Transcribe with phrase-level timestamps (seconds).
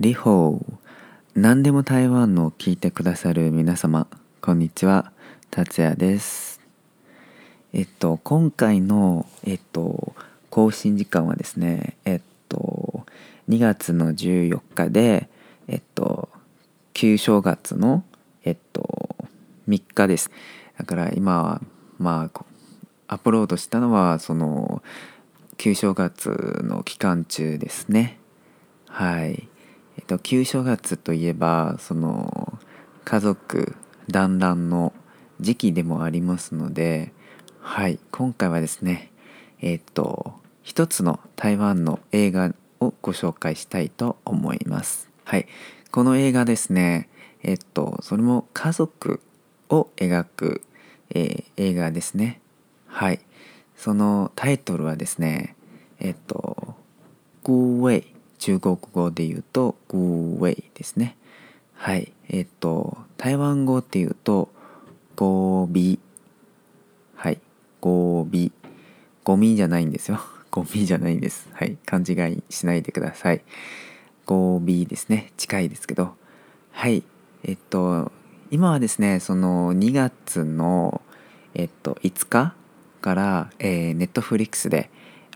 [0.00, 0.76] リホー。
[1.34, 4.06] 何でも台湾の聞いてくださる皆様
[4.40, 5.12] こんにちは。
[5.50, 6.62] 達也です。
[7.74, 10.14] えっと今回のえっと
[10.48, 13.04] 更新時間はですねえっと
[13.50, 15.28] 2月の14日で
[15.68, 16.30] えっと
[16.94, 18.02] 旧正月の
[18.42, 18.88] えっと
[19.68, 20.30] 3日です。
[20.78, 21.60] だから今は
[21.98, 22.44] まあ
[23.06, 24.82] アップロードしたのはその
[25.58, 28.18] 旧正月の期間中ですね。
[28.86, 29.49] はい。
[30.00, 32.58] えっと旧正月といえばその
[33.04, 33.76] 家族
[34.08, 34.94] 団らんの
[35.40, 37.12] 時期でもありますので
[37.60, 39.12] はい今回はですね
[39.60, 40.32] えっと
[40.62, 45.10] 一つの台湾の映画をご紹介したいと思います。
[45.24, 45.46] はい
[45.90, 47.10] この映画ですね
[47.42, 49.20] えっとそれも家族
[49.68, 50.62] を描く、
[51.10, 52.40] えー、映画ですね。
[52.86, 53.20] はい
[53.76, 55.56] そのタイトルはですね
[55.98, 56.74] えっと
[57.44, 61.16] 「グーウェイ」中国語で言うと「グーウェイ」ですね。
[61.74, 62.12] はい。
[62.28, 64.48] えっと台湾語っていうと
[65.14, 66.00] 「ゴビ」
[67.14, 67.38] はい
[67.82, 68.50] 「ゴビ」
[69.24, 70.20] ゴミじゃないんですよ。
[70.50, 71.50] ゴミじゃないんです。
[71.52, 71.76] はい。
[71.84, 73.42] 勘違いしないでください。
[74.24, 75.32] ゴビですね。
[75.36, 76.14] 近いですけど。
[76.72, 77.02] はい。
[77.44, 78.10] えっと
[78.50, 81.02] 今はですねその2月の
[81.52, 82.54] えっと5日
[83.02, 84.88] から、えー、ネットフリックスで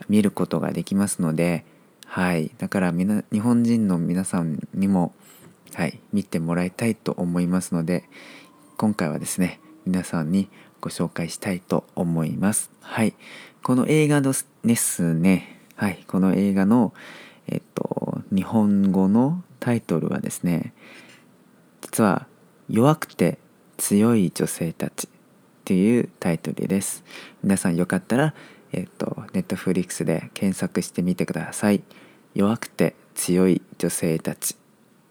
[0.09, 1.65] 見ることができますので、
[2.15, 5.13] はい、だからみな日本人の皆さんにも、
[5.73, 8.05] はい、見てもらいたいと思いますので
[8.77, 10.47] 今回はですね皆さんに
[10.79, 12.71] ご紹介したいと思います。
[12.79, 13.15] はい、
[13.63, 16.93] この映画ですね、はい、この映画の、
[17.47, 20.73] えっと、日本語のタイトルはですね
[21.81, 22.27] 実は
[22.71, 23.39] 「弱くて
[23.75, 25.11] 強い女性たち」っ
[25.65, 27.03] ていうタイトルです。
[27.43, 28.33] 皆さんよかったら、
[28.71, 31.83] えっと、ネットフリックスで検索してみてください。
[32.35, 34.55] 弱くて強い女性たち。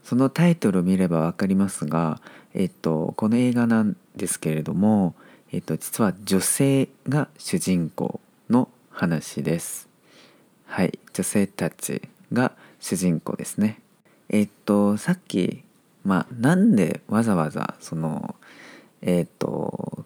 [0.04, 2.20] そのタイトルを見れば分かりますが、
[2.52, 5.14] えっと、この映画なんですけれども、
[5.50, 8.20] えっと、実は女性が主人公
[8.50, 9.88] の話です。
[10.66, 12.02] はい、女性たち
[12.32, 13.80] が主人公ですね。
[14.28, 15.64] えっと、さっき、
[16.04, 18.34] まあ、なんでわざわざその、
[19.00, 20.04] えっと、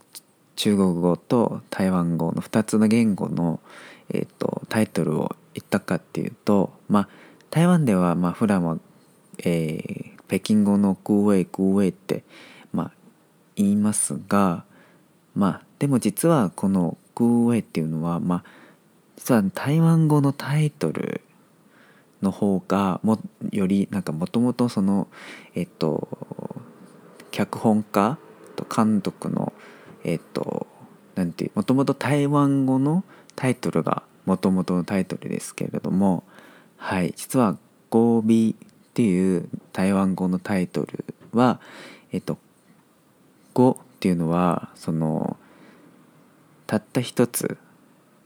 [0.54, 3.60] 中国語と台湾語の2つの言語の、
[4.10, 7.08] えーと、タイトルを言ったかっていうと、まあ、
[7.50, 8.78] 台湾ではまあ普段は、
[9.38, 12.22] えー、北京語の「グウェイグウェイ」って、
[12.72, 12.92] まあ、
[13.56, 14.64] 言いますが、
[15.34, 18.44] まあ、でも実はこの「グウェイ」っていうのは、まあ、
[19.16, 21.22] 実は台湾語のタイトル
[22.22, 23.18] の方がも
[23.50, 25.08] よりなんかもともとその
[25.56, 26.08] えっと
[27.32, 28.16] 脚本家
[28.54, 29.52] と監督の
[30.04, 30.68] えっと
[31.16, 33.02] なんていうもともと台湾語の
[33.34, 36.22] タイトルがもともとのタイトルですけれども
[36.76, 37.56] はい実は
[37.88, 38.58] 「ゴービー」っ
[38.92, 41.60] ていう台湾語のタイトルは
[42.12, 42.36] えっと
[43.54, 45.38] 「語」っていうのはその
[46.66, 47.56] たった一つ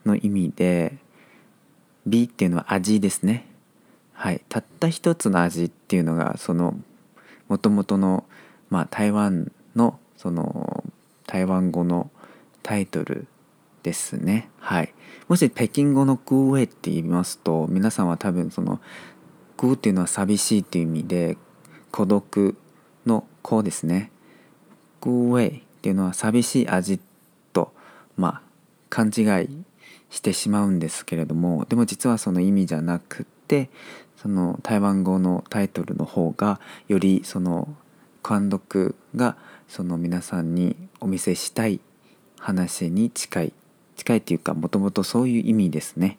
[0.05, 0.99] の意味で
[2.05, 3.47] 「美」っていうのは味ですね。
[4.13, 6.75] はいたった一つの味っていうのがその
[7.47, 8.25] もともとの、
[8.71, 10.83] まあ、台湾のその
[11.29, 12.11] 台湾語の
[12.65, 13.29] タイトル
[13.83, 14.49] ですね。
[14.59, 14.95] はい。
[15.29, 18.81] もし北京語のグーウェイって言いますと皆さんは多分その
[19.57, 21.37] グーっていうのは寂しいっていう意味で
[21.91, 22.57] 孤独
[23.07, 24.11] の子ですね。
[25.01, 27.01] グーウェイっていうのは寂しい味
[27.53, 27.73] と
[28.17, 28.43] まあ
[28.89, 29.65] 勘違い
[30.11, 33.71] してしまうんですけれどもでも実はその意味じゃなくて
[34.17, 37.75] その台湾語のタイトルの方がよりその
[38.27, 39.37] 監督が
[39.69, 41.81] その皆さんにお見せしたい
[42.39, 43.53] 話に近い
[43.97, 46.19] 近いっていうかもともとそういう意味ですね。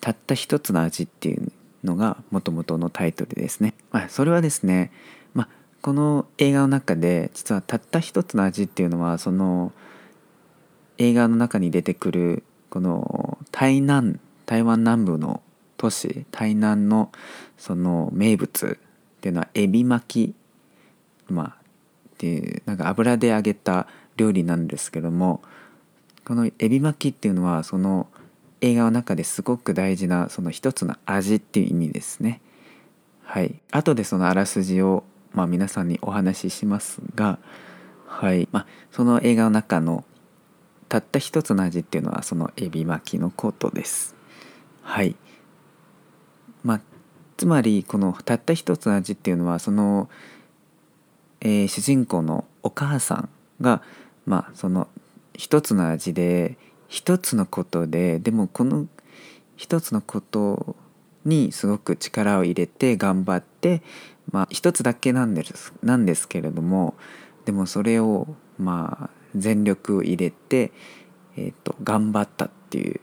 [0.00, 1.52] たった一つの味っていう
[1.84, 4.92] のがもともとのタイトルですね、まあ、それはですね、
[5.34, 5.48] まあ、
[5.82, 9.72] この映画の中で実はたった一つの味っていうのはその
[10.98, 15.42] 映画の中に出てくるこの台南台湾南部の
[15.76, 17.10] 都市台南の
[17.56, 18.78] その名物
[19.18, 20.34] っていうのはエビ巻き。
[21.30, 23.86] まあっていうなんか油で揚げた
[24.16, 25.40] 料理なんですけども
[26.28, 28.06] このエビ巻きっていうのはその
[28.60, 32.42] 映画の中ですごく大事なその一つの味っていう意味ですね。
[33.22, 37.38] はい、後でそのあらすじを、まあ、皆さんにお話ししますが、
[38.06, 40.04] はいまあ、その映画の中の
[40.88, 44.14] たった一つの味っていうのはそのエビ巻きのことです。
[44.82, 45.16] はい
[46.62, 46.80] まあ、
[47.36, 50.08] つまりこのたった一つの味っていうのはその
[51.40, 53.28] えー、主人公のお母さん
[53.60, 53.82] が、
[54.26, 54.88] まあ、その
[55.38, 56.58] 一つの味で
[56.88, 58.86] 一つのことででもこの
[59.56, 60.76] 一つのこと
[61.24, 63.80] にすごく力を入れて頑張って
[64.30, 66.94] まあ一つだけなんですなんですけれども
[67.46, 68.26] でもそれを
[68.58, 70.72] まあ全力を入れて、
[71.36, 73.00] えーと、頑張ったっていう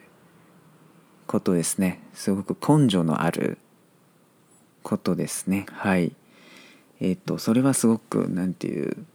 [1.28, 2.02] ことですね。
[2.14, 3.58] すごく根性のある
[4.84, 5.66] ことですね。
[5.72, 6.16] はい。
[7.00, 9.06] えっ、ー、とそれはすごくなんていう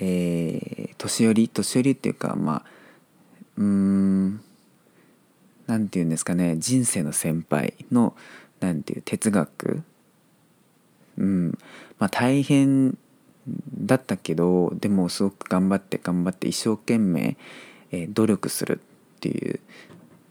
[0.00, 2.64] えー、年寄り年寄りっていうかまあ
[3.56, 4.40] うん
[5.66, 8.14] なんていうんですかね人生の先輩の
[8.60, 9.82] なんていう哲学。
[11.18, 11.58] うん。
[11.98, 12.96] まあ大変
[13.78, 17.36] だったけどでもすごく頑張って頑張って一生懸命、
[17.90, 18.80] えー、努力する
[19.16, 19.60] っていう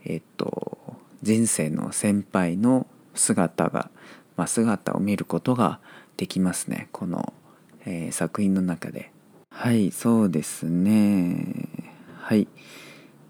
[0.05, 3.89] えっ、と人生の先輩の姿が、
[4.37, 5.79] まあ、姿を見ることが
[6.17, 6.87] できますね。
[6.91, 7.33] この、
[7.85, 9.11] えー、作品の中で。
[9.57, 11.69] はいそうですね。
[12.19, 12.49] はい。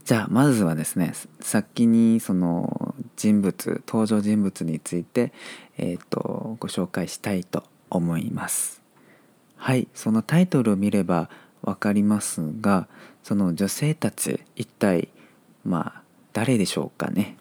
[0.05, 5.31] じゃあまずはですね先にその人物登場人物について、
[5.77, 8.81] えーと、ご紹介したいと思います。
[9.55, 9.87] はい。
[9.93, 11.29] そのタイトルを見れば
[11.61, 12.87] 分かりますが
[13.23, 15.09] その女性たち一体
[15.63, 16.01] まあ
[16.33, 17.37] 誰でしょうかね。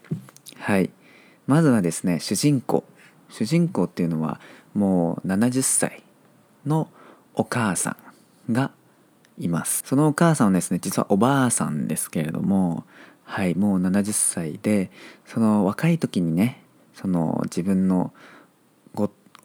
[0.59, 0.91] はい。
[1.47, 2.85] まずはですね主人公。
[3.31, 4.41] 主人公っていうのは
[4.75, 6.03] もう70歳
[6.67, 6.91] の
[7.33, 8.04] お母さん。
[8.51, 8.71] が
[9.39, 9.83] います。
[9.87, 12.85] そのお母さんはですね実はおばあさんですけれども
[13.25, 14.91] はいもう70歳で
[15.25, 16.63] その若い時にね
[16.95, 18.13] その自分の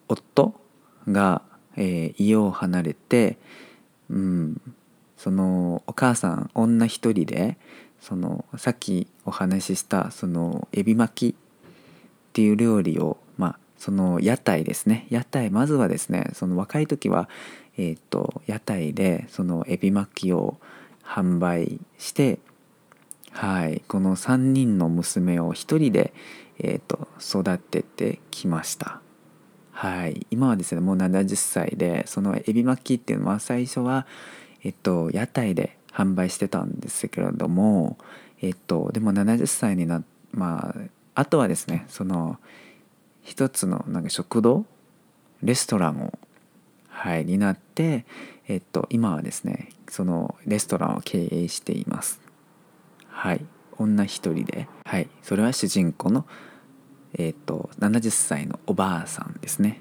[0.08, 0.60] 夫
[1.08, 1.42] が、
[1.76, 3.38] えー、家を離れて、
[4.10, 4.62] うん、
[5.18, 7.58] そのお母さん女一人で
[8.02, 11.40] そのさっきお話ししたそのエビ巻きっ
[12.34, 15.08] ていう料理をまあその屋台ですね。
[15.10, 17.30] 屋台まずはですねその若い時は
[17.80, 20.58] えーと、屋台でそのエビ巻きを
[21.02, 22.40] 販売して
[23.32, 26.14] はいこの3人の娘を1人で、
[26.60, 29.00] えーと、育ててきました。
[29.72, 34.06] はい今はですねもう70歳でそのエビ巻きっていうのは最初は、
[34.66, 37.98] えっと、屋台で販売してたんですけれども
[38.42, 40.04] えっとでも70歳にな
[40.34, 40.76] まあ
[41.16, 42.40] あとはですねその
[43.24, 44.66] 一つのなんか食堂
[45.42, 46.18] レストランを
[47.00, 48.06] はい、になって、
[48.50, 52.20] えっと、今はですねそのレストランを経営しています。
[53.08, 53.46] はい。
[53.78, 55.08] 女一人ではい。
[55.24, 56.26] それは主人公の
[57.18, 59.80] えっと70歳のおばあさんですね。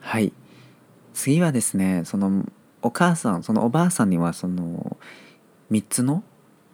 [0.00, 0.34] はい。
[1.14, 2.44] 次はですねその
[2.82, 4.98] お母さんそのおばあさんにはその
[5.70, 6.22] 3つの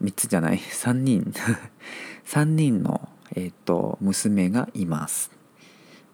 [0.03, 1.33] 3つじゃない3人。
[2.27, 5.38] 3人の、えーと、と娘がいます。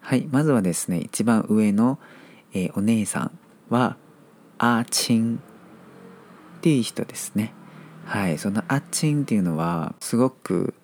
[0.05, 1.97] はいまずはですね一番上の、
[2.53, 3.97] えー、お姉さんは
[4.59, 5.41] アーチン
[6.57, 7.53] っていう人ですね。
[8.05, 10.75] はいそのアーチンっていうのはすごく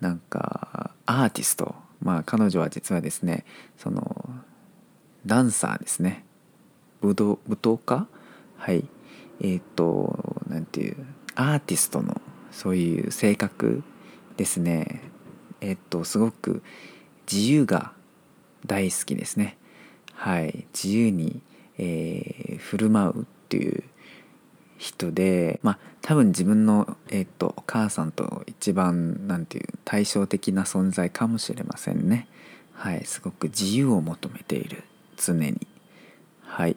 [0.00, 1.74] なんかアーティスト。
[2.00, 3.44] まあ彼女は実はですね
[3.76, 4.30] その
[5.26, 6.24] ダンサーですね。
[7.02, 8.06] 武道舞踏家？
[8.56, 8.88] はい。
[9.40, 10.96] えっ、となんていう
[11.34, 12.18] アーティストの
[12.50, 13.82] そういう性格
[14.38, 15.02] ですね。
[15.60, 16.62] えっ、とすごく
[17.30, 17.92] 自由が
[18.66, 19.56] 大好きですね
[20.12, 21.40] はい自由に
[21.78, 23.82] えー、振る舞うっていう
[24.78, 32.28] 人でまあ多分自分の、えーと、お母さんと一番なんていう対照的な存在かもしれませんね。
[32.74, 34.84] はい、すごく自由を求めている
[35.16, 35.66] 常に。
[36.42, 36.76] はい、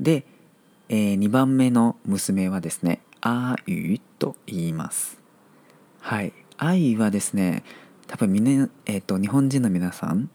[0.00, 0.24] で、
[0.88, 5.18] えー、2番目の娘はですね「あゆ」と言います。
[6.00, 7.62] はい、あゆはですね
[8.06, 10.30] 多分みんな、えーと、日本人の皆さん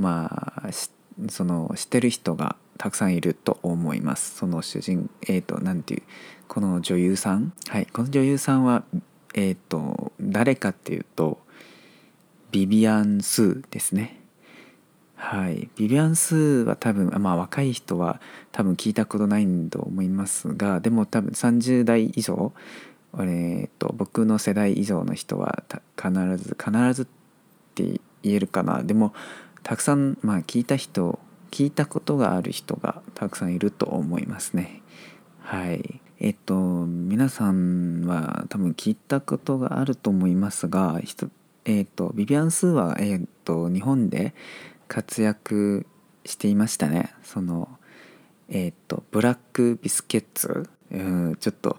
[0.00, 0.70] まあ
[1.28, 4.36] その知ってる人がたくさんいると思います。
[4.36, 6.02] その主人えっ、ー、と何ていう
[6.48, 7.52] この女優さん？
[7.68, 8.84] はいこの女優さんは
[9.34, 11.38] えっ、ー、と誰かっていうと
[12.50, 14.18] ビビアン・スーですね。
[15.14, 18.20] はいビビアン・スーは多分まあ若い人は
[18.52, 22.52] 多分聞いたことないと思いますがでも多分30代以上
[23.18, 25.64] えーと、僕の世代以上の人は
[26.00, 27.06] 必ず必ずっ
[27.74, 28.82] て言えるかな。
[28.82, 29.12] でも
[29.62, 31.18] たくさん、まあ、聞いた人
[31.50, 34.82] 聞いたことがある人がたくさんいると思いますね。
[35.40, 36.00] はい。
[36.20, 41.00] えっと皆さんは多分聞いたことがあると思いますが、
[41.64, 44.34] えっとビビアン・スーはえっと日本で
[44.86, 45.86] 活躍
[46.24, 47.12] していましたね。
[47.22, 47.68] その
[48.48, 51.78] えっとブラックビスケッツ、うん、ちょっと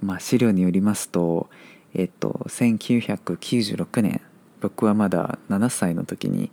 [0.00, 1.48] まあ、資料によりますと、
[1.94, 4.20] えっと1996年
[4.60, 6.50] 僕はまだ7歳の時に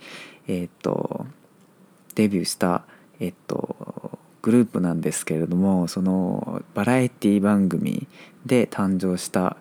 [0.47, 1.25] えっと
[2.15, 2.83] デビューした、
[3.19, 8.07] えっと、グループなんですけれどもそのバラエティ番組
[8.45, 9.57] で誕生した、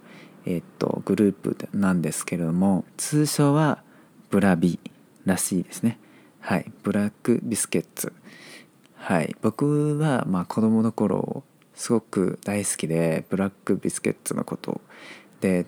[0.46, 3.82] えっと、グループなんですけれども通称は
[4.30, 4.78] ブラビ
[5.24, 5.98] らしいですね。
[6.40, 8.12] はいブラックビスケッツ。
[8.96, 11.42] はい僕はまあ子供の頃
[11.74, 14.80] すごく大好きでブラックビスケッツのこと。
[15.40, 15.66] で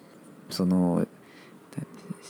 [0.50, 1.06] その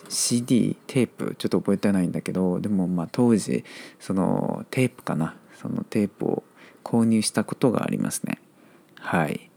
[0.09, 3.65] CD テープちょっと覚えてないんだけどでもまあ当時
[4.01, 5.35] そのテープかな。
[5.61, 6.45] そのテープを
[6.85, 8.39] 購入したことがありますね。
[9.01, 9.51] はい。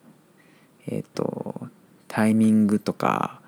[0.87, 1.67] えっ、ー、と
[2.07, 3.41] タイミングとか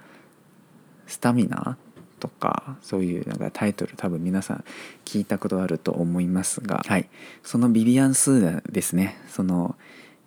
[1.08, 1.78] スタミナ
[2.20, 4.64] とかそういうなんかタイトル多分皆さん
[5.06, 7.10] 聞いたことあると思いますが、はい、
[7.42, 9.18] そのビビアン・スーですね。
[9.28, 9.76] その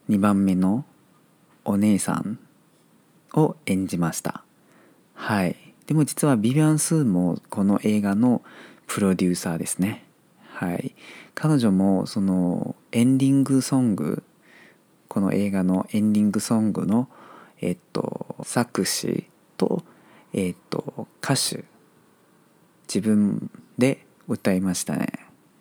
[0.08, 0.84] 2番目の
[1.64, 2.38] お姉さん
[3.34, 4.42] を演じました。
[5.14, 5.63] はい。
[5.86, 8.42] でも実はビビアン・スーもこの映画の
[8.86, 10.04] プロデューサーですね。
[10.48, 10.94] はい。
[11.34, 14.22] 彼女もそのエンディングソング
[15.08, 17.08] この映画のエンディングソングの
[17.60, 19.82] えっと作詞と
[20.32, 21.64] えっと歌手
[22.88, 25.12] 自分で歌いましたね。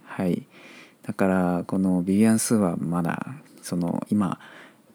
[0.06, 0.48] はい。
[1.04, 4.40] だからこのビビアン・スーはまだその今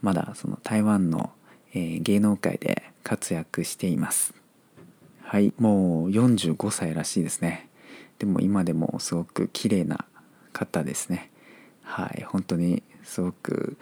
[0.00, 1.32] まだその台湾の、
[1.74, 4.37] 芸能界で活躍しています。
[5.30, 7.68] はいもう45歳らしいですね。
[8.18, 10.06] でも今でもすごく綺麗な
[10.54, 11.30] 方ですね。
[11.82, 13.76] はい本当にすごく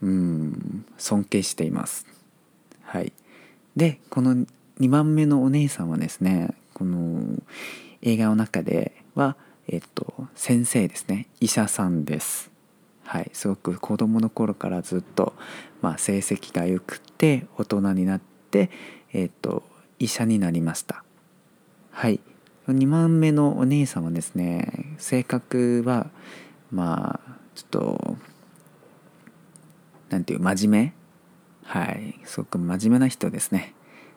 [0.00, 2.06] うん尊敬しています。
[2.84, 3.12] はい。
[3.74, 4.46] でこの
[4.78, 7.20] 2番目のお姉さんはですねこの
[8.02, 9.34] 映画の中では、
[9.66, 11.26] えっと、先生ですね。
[11.40, 12.48] 医者さんです。
[13.02, 15.32] はいすごく子供の頃からずっと、
[15.82, 18.20] まあ、成績が良くて大人になっ
[18.52, 18.70] て
[19.12, 19.64] えっと
[20.00, 21.04] 医者になりました。
[21.92, 22.20] はい。
[22.66, 26.10] 2番目のお姉さんはですね性格は
[26.72, 28.16] まあちょっと
[30.08, 30.94] なんていう真面目？
[31.64, 32.18] はい。
[32.24, 33.74] すごく真面目な人ですね。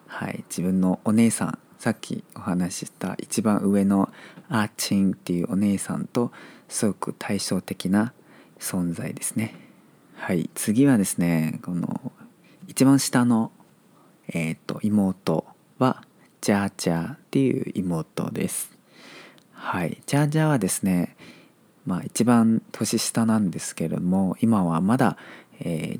[0.08, 0.46] はい。
[0.50, 4.10] 自分のお姉さんさっきお話しした一番上の
[4.48, 6.32] アーチンっていうお姉さんと
[6.70, 8.14] すごく対照的な
[8.58, 9.54] 存在ですね。
[10.16, 10.50] はい。
[10.56, 12.14] 次はですねこの
[12.68, 13.52] 一番下の、
[14.30, 15.46] えーと、妹。
[15.84, 16.02] は
[16.40, 18.72] ジャージャーっていう妹です。
[19.52, 20.02] はい。
[20.06, 21.18] ジャージャーはですね
[21.86, 25.18] まあ一番年下なんですけれども今はまだ、
[25.60, 26.00] え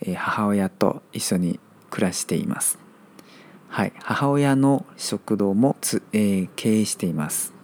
[0.00, 1.60] ー、母親と一緒に
[1.90, 2.80] 暮らしています。
[3.68, 7.54] はい、母親の食堂もつ、えー、経営しています。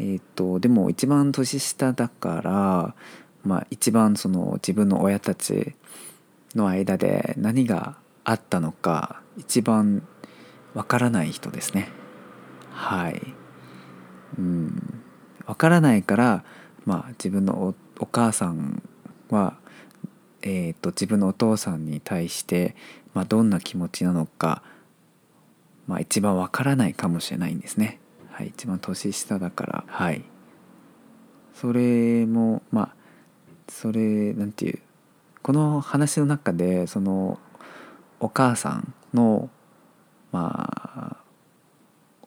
[0.00, 2.94] えーと、でも一番年下だから、
[3.44, 5.76] まあ、一番その自分の親たち
[6.56, 10.02] の間で何があったのか一番
[10.74, 11.88] わからない人ですね。
[12.70, 13.22] はい。
[14.38, 15.02] うん。
[15.46, 16.44] わからないから、
[16.84, 18.82] まあ、自分のお母さん
[19.30, 19.56] は、
[20.42, 22.74] えーと自分のお父さんに対して、
[23.14, 24.62] まあ、どんな気持ちなのか
[25.86, 27.98] まあ、一番わからないかもしれないんですね。
[28.30, 30.24] はい、一番年下だからはい
[31.54, 32.94] それもまあ
[33.68, 34.78] それなんていう
[35.42, 37.38] この話の中でその
[38.20, 39.50] お母さんの
[40.32, 41.16] まあ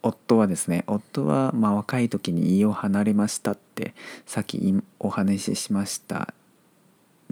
[0.01, 3.93] 夫はですね夫はま若い時に家を離れましたって
[4.25, 6.33] さっきお話ししました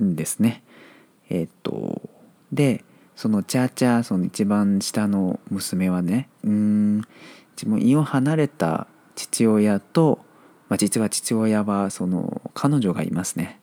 [0.02, 0.64] んですね。
[1.30, 2.02] えっ、と
[2.52, 2.84] で
[3.16, 7.02] そのチャーチャーその一番下の娘はねうん
[7.56, 10.20] 自分家を離れた父親と、
[10.70, 13.60] まあ、実は父親はその彼女がいますね。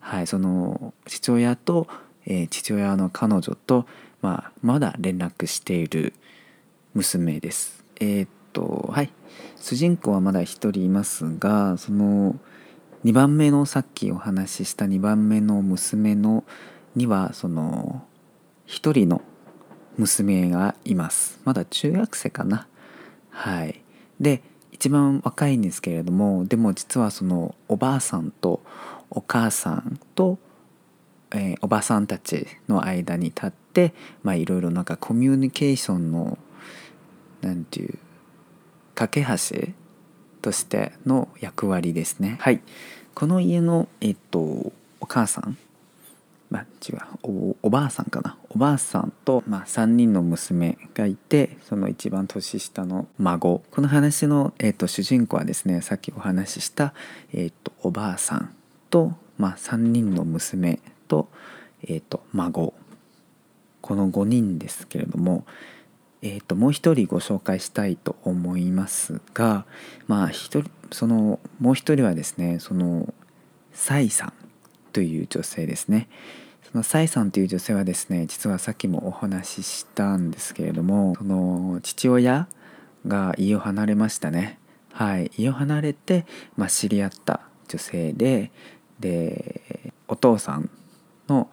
[0.00, 1.86] はい、その父親と、
[2.26, 3.86] えー、父親の彼女と、
[4.22, 6.14] まあ、まだ連絡している
[6.98, 7.84] 娘です。
[8.00, 9.12] えー、っとはい。
[9.60, 12.36] 主人公はまだ一人いますがその
[13.04, 16.42] 2番目のさっきお話しした2番目の娘の
[16.96, 18.04] にはその
[18.66, 19.22] 一人の
[19.96, 21.40] 娘がいます。
[21.44, 22.66] まだ中学生かな。
[23.30, 23.80] はい。
[24.18, 28.60] で一番若いんですけれどもでも実はそのおばあさんと
[29.10, 30.38] お母さんと、
[31.30, 36.38] えー、おばさんたちの間に立ってまあいろいろなんかコミュニケーションの
[37.40, 37.98] なんていう
[38.94, 39.72] 架け橋
[40.42, 42.36] としての役割ですね。
[42.40, 42.60] はい。
[43.14, 45.56] この家のえっとお母さん
[46.50, 48.36] まあ、違うおおばあさんかな。
[48.48, 53.62] おばあさんと、まあ、3人の娘がいてその一番年下の孫。
[53.70, 56.94] この話の、えーと、主人公はですねさっきお話しした、
[57.32, 58.54] えーと、おばあさん
[58.88, 61.28] と、まあ、3人の娘と,、
[61.82, 62.72] えーと、孫。
[63.80, 65.44] この5人ですけれども、
[66.22, 69.66] えー、ともう一人ご紹介したいと思いますが
[70.06, 73.12] まあ人そのもう一人はですねその
[73.72, 74.32] サイさん
[74.92, 76.08] という女性ですね。
[76.70, 82.46] そのサイさんという女性はですね実はさっきもお話ししたんですけれどもその父親
[83.06, 84.58] が家を離れましたね。
[84.92, 88.50] はい、家を離れて、まあ、知り合った女性で
[88.98, 90.68] でお父さん
[91.28, 91.48] の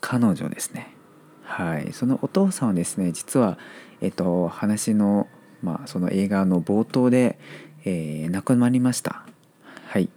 [0.00, 0.94] 彼女ですね。
[1.42, 1.92] はい。
[1.92, 3.58] そのお父さんはですね実は、
[4.00, 5.26] えっと、話の,、
[5.62, 7.38] まあその映画の冒頭で、
[7.84, 9.24] えー、亡くなりました。
[9.86, 10.08] はい。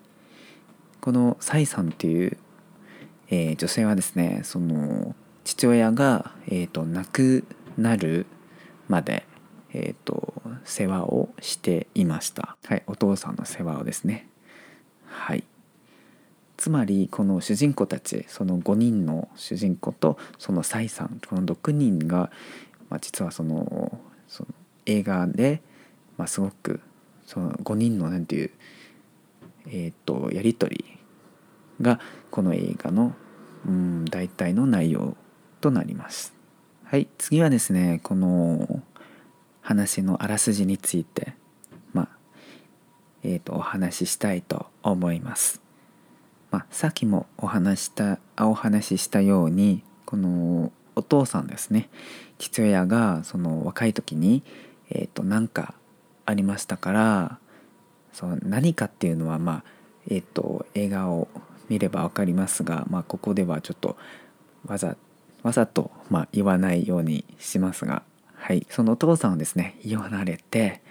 [0.99, 2.37] このサイさんっていう、
[3.29, 7.45] えー、女性はですねその父親が、えーと、亡く
[7.77, 8.27] なる
[8.87, 9.25] まで、
[9.73, 10.33] えーと、
[10.63, 12.57] 世話をしていました。
[12.65, 12.83] はい。
[12.87, 14.27] お父さんの世話をですね。
[15.05, 15.43] はい。
[16.57, 22.29] つまりこの主人公たちその5人の主人公とそのサイさんこの6人が、
[22.91, 24.49] まあ、実はそのその
[24.85, 25.61] 映画で、
[26.17, 26.81] まあ、すごく
[27.25, 28.51] その5人の何ていう、
[29.67, 30.99] えーと、やり取り
[31.79, 33.15] がこの映画の、
[33.65, 35.15] うん、大体の内容
[35.61, 36.33] となります。
[36.83, 38.83] はい次はですねこの
[39.61, 41.35] 話のあらすじについて
[41.93, 42.09] まあ
[43.23, 45.61] えー、とお話ししたいと思います。
[46.49, 51.89] まあ、さっきもお話したお話ししたようにこのお父さんですね
[52.41, 54.41] 父親がその若い時に、
[54.89, 55.75] えー、と何か
[56.25, 57.37] ありましたから
[58.13, 59.63] その何かっていうのはまあ
[60.09, 61.27] えっ、と映画を
[61.69, 63.95] 見れば分かりますが、まあ、ここではちょっと
[64.65, 64.97] わざ
[65.43, 68.01] わざと、まあ、言わないようにしますが、
[68.35, 70.81] はい、そのお父さんはですね家を離れて、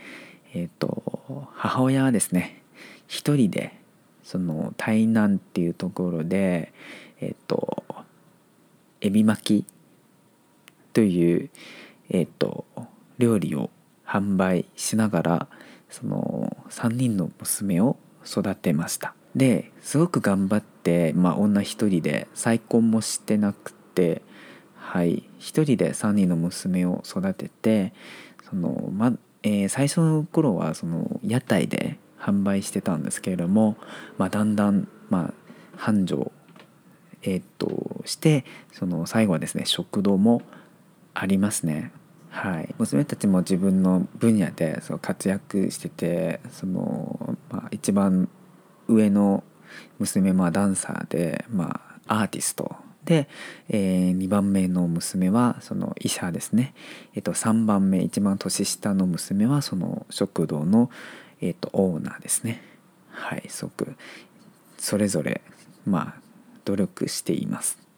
[0.54, 2.62] えーと、母親はですね
[3.08, 3.76] 一人で
[4.22, 6.72] その台南っていうところで
[7.20, 7.82] えっ、と
[9.00, 9.79] エビ巻き
[10.92, 11.50] という、
[12.10, 12.64] えーと
[13.20, 13.70] 料理を
[14.04, 15.48] 販売しながら
[15.88, 19.14] その3人の娘を育てました。
[19.36, 24.22] ですごく頑張って、まあ、女一人で再婚もしてなくて
[24.74, 27.92] はい一人で3人の娘を育てて
[28.48, 29.12] その、ま
[29.44, 33.76] えー、最初の頃はその屋台で販売してたんですけれども、
[34.18, 35.34] まあ、だんだん、まあ、
[35.76, 36.32] 繁盛、
[37.22, 40.42] えー、っとしてその最後はですね食堂も
[41.20, 41.92] ありますね。
[42.30, 48.30] はい、娘たちも自分の分野でそう活躍しててその、まあ、一番
[48.88, 49.44] 上の
[49.98, 52.74] 娘はダンサーで、まあ、アーティスト。
[53.04, 53.28] で、
[53.68, 56.74] えー、2番目の娘はその医者ですね、
[57.14, 60.90] えー、と3番目一番年下の娘はその食堂の、
[61.42, 62.62] えー、とオーナーですね。
[63.10, 63.94] はいすごく
[64.78, 65.42] それぞれ
[65.84, 66.20] まあ
[66.64, 67.89] 努力しています。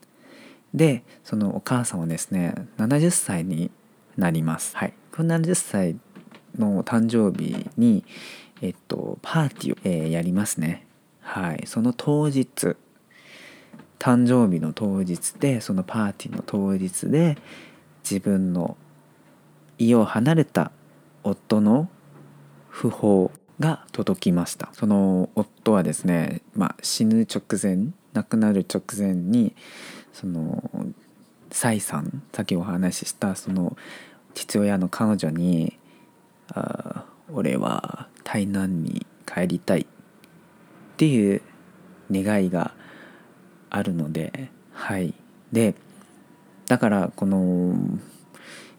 [0.74, 3.70] でそのお母さんはですね70歳に
[4.16, 4.76] なります。
[4.76, 5.96] はい、この70歳
[6.58, 8.04] の誕生日に、
[8.60, 10.86] えっと、パーティーを、えー、やりますね。
[11.20, 12.76] はい、その当日
[13.98, 17.38] 誕生日の当日でそのパーティーの当日で
[18.02, 18.76] 自分の
[19.78, 20.72] 家を離れた
[21.22, 21.88] 夫の
[22.72, 23.30] 訃報
[23.60, 29.54] が届きましたその夫はですね、まあ、死ぬ直前亡くなる直前に
[30.12, 30.62] その
[31.50, 33.76] 蔡さんさっきお話ししたその
[34.34, 35.78] 父親の彼女に
[36.54, 39.86] 「あ俺は台南に帰りたい」っ
[40.96, 41.42] ていう
[42.10, 42.74] 願いが
[43.70, 45.14] あるのではい。
[45.52, 45.74] で
[46.66, 47.76] だからこの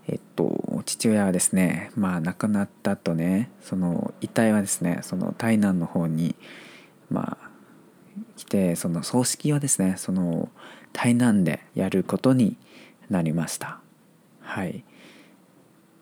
[0.08, 6.36] えっと父親はですねまあ亡くなった後ねその遺体はですねその台南の方に
[7.10, 7.42] まあ
[8.38, 10.49] 来てその葬式はですねその
[10.91, 12.58] 台南でやることに
[13.10, 13.80] なりました。
[14.41, 14.84] はい。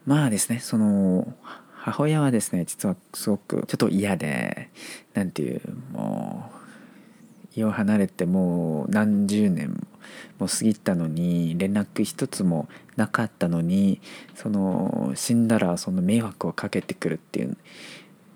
[0.06, 1.34] まあですねその
[1.74, 4.70] 母親はですね実はすごくちょっと嫌で
[5.14, 6.62] 何ていうもう
[7.56, 9.88] 家を離れてもう何十年
[10.40, 14.02] も過ぎたのに連絡一つもなかったのに
[14.36, 17.58] その死んだらその迷惑をかけてくるっていう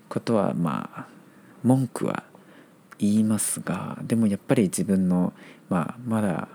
[0.08, 1.06] ことはまあ
[1.62, 2.24] 文句は
[2.98, 5.32] 言いますがでもやっぱり自分の、
[5.68, 6.48] まあ、まだ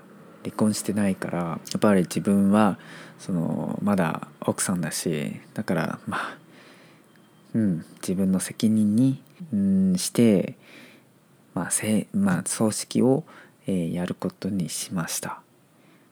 [0.43, 2.79] 離婚してないからやっぱり自分は
[3.19, 6.37] そのまだ奥さんだしだからまあ
[7.53, 9.21] うん自分の責任に、
[9.53, 10.55] うん、して
[11.53, 13.25] まあせまあ、葬式を、
[13.67, 15.41] えー、やることにしました。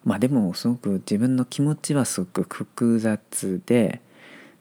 [0.03, 4.01] まあでもすごく自分の気持ちはすごく複雑で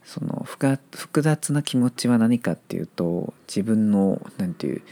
[0.04, 4.82] その複雑な気持ちは何かっていうと自分の何て言う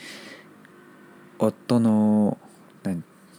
[1.38, 2.38] 夫の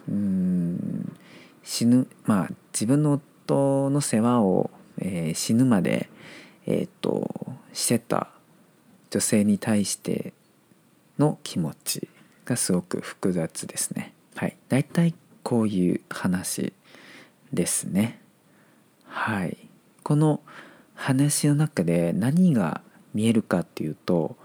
[0.10, 1.18] うん
[1.64, 3.14] 死ぬまあ自分の
[3.46, 6.10] 夫の世話を、えー、死ぬまで、
[6.66, 7.30] えーと、
[7.74, 8.30] してた
[9.10, 10.34] 女性に対して
[11.20, 12.08] の気持ち
[12.46, 14.14] がすごく複雑ですね。
[14.36, 16.74] はい、だいたいこういう話
[17.52, 18.20] ですね。
[19.06, 19.58] はい、
[20.04, 20.42] この
[20.94, 22.82] 話の中で何が
[23.14, 24.38] 見えるかっていうと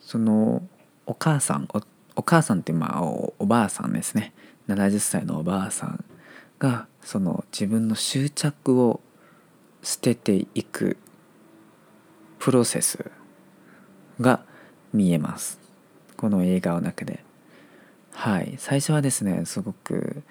[0.00, 0.62] その
[1.06, 1.82] お母さんお
[2.16, 4.32] お母さんってまあおばあさんですね。
[4.68, 6.04] 70歳のおばあさん
[6.58, 9.00] がその自分の執着を
[9.82, 10.96] 捨てていく
[12.38, 13.10] プロセス
[14.20, 14.44] が
[14.92, 15.58] 見えます。
[16.16, 17.24] この映画の中で。
[18.12, 18.54] はい。
[18.58, 20.22] 最初はですねすごく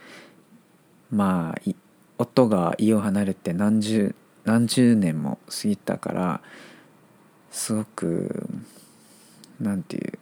[1.10, 1.72] まあ
[2.18, 4.16] 夫が家を離れて何十
[4.46, 6.42] 何十年も過ぎたから
[7.52, 8.48] すごく
[9.60, 10.20] なんていう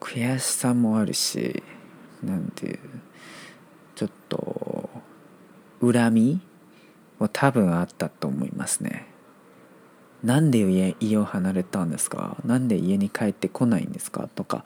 [0.00, 1.62] 悔しさもあるし
[2.22, 2.78] なんていう
[3.94, 4.90] ちょっと
[5.80, 6.40] 恨み
[7.18, 9.06] は多分あったと思いますね。
[10.22, 12.36] なんで家家を離れたんですか？
[12.44, 14.28] なんで家に帰ってこないんですか？
[14.34, 14.64] とか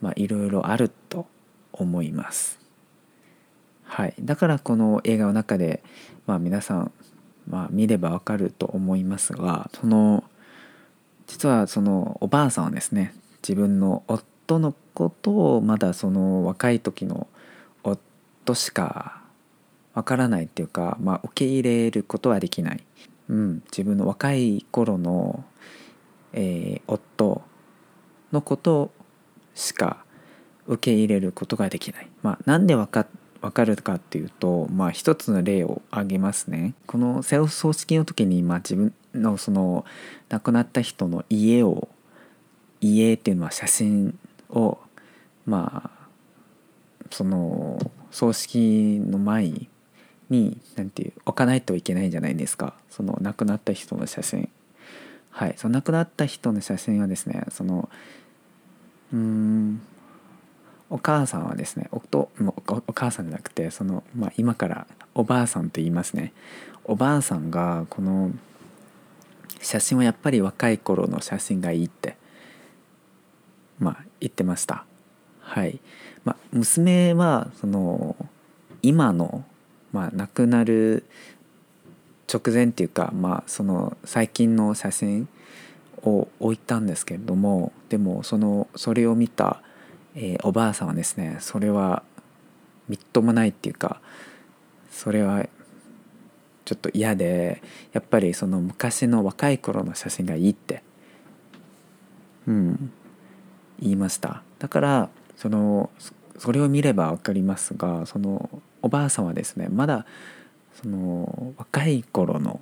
[0.00, 1.26] まあいろいろあると
[1.72, 2.58] 思います。
[3.84, 5.82] はい、だからこの映画の中で、
[6.26, 6.92] まあ、皆さん、
[7.46, 10.24] まあ、見ればわかると思いますがその
[11.26, 17.26] 実はそのおばあさんはですね自分の夫夫のことをまだその若い時の
[17.82, 19.22] 夫しか
[19.94, 22.84] わからないっていうか、まあ、受け入れることはできない、
[23.28, 25.44] うん、自分の若い頃の、
[26.32, 27.42] えー、夫
[28.32, 28.90] のこと
[29.54, 30.04] しか
[30.66, 32.08] 受け入れることができない。
[32.22, 33.06] まあ、なんでわか
[33.40, 36.74] わかるかっていうと、まあ、一つの例を挙げますね。
[36.86, 39.84] この葬式の時に、まあ、自分のその
[40.30, 41.88] 亡くなった人の家を
[42.80, 44.18] 家っていうのは写真
[44.50, 44.78] を
[45.46, 46.04] まあ
[47.10, 47.78] その
[48.10, 49.52] 葬式の前
[50.30, 52.74] に何ていう置かないといけないじゃないですか。
[52.90, 54.48] その亡くなった人の写真。
[55.30, 55.54] はい。
[55.56, 57.88] その亡くなった人の写真はですねその
[59.12, 59.82] うん
[60.90, 66.32] お母さんはですねおお母さんじゃなくてその、まあ、今からおばあさんと言いますね。
[66.84, 68.30] おばあさんがこの
[69.60, 72.16] 写真はやっぱり若い頃の写真がいいって。
[73.78, 74.84] まあ言ってました。
[75.40, 75.80] はい。
[76.24, 78.16] まあ娘はその
[78.82, 79.44] 今の、
[79.92, 81.04] まあ、亡くなる
[82.32, 85.28] 直前っていうか、まあ、その最近の写真
[86.02, 89.62] を置いたんですけれどもでもそのそれを見た、
[90.14, 92.02] えー、おばあさんはですねそれは
[92.88, 94.00] みっともないっていうか
[94.90, 95.46] それは
[96.64, 100.82] ちょっと嫌でやっぱりその昔の若い頃の写真がいいって。
[102.46, 102.92] うん。
[103.80, 104.42] 言いました。
[104.58, 105.90] だからその
[106.38, 108.48] それを見れば分かりますがその
[108.82, 110.04] おばあさんはですねまだ
[110.82, 112.60] その若い頃の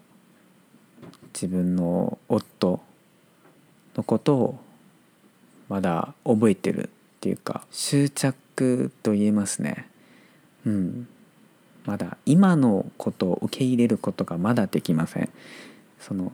[1.34, 2.80] 自分の夫
[3.96, 4.60] のことを
[5.68, 6.88] まだ覚えてるっ
[7.20, 9.88] ていうか執着と言えますね。
[10.66, 11.08] うん。
[11.84, 15.30] まだ今のことを受け入れることがまだできません。
[15.98, 16.30] その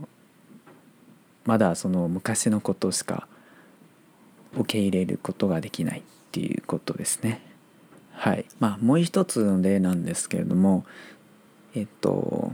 [1.44, 3.28] まだその昔のことしか
[4.54, 7.42] 受け入れることができないっていうことですね。
[8.12, 8.44] はい。
[8.58, 10.84] まあもう一つの例なんですけれども
[11.74, 12.52] えっと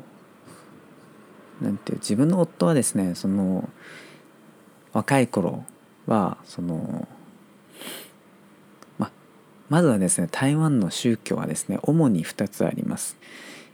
[1.60, 3.68] なんていう自分の夫はですねその
[4.92, 5.64] 若い頃
[6.06, 7.08] はその
[8.98, 9.10] ま
[9.68, 13.16] まずはですね台湾の宗教はですね主に2つあります。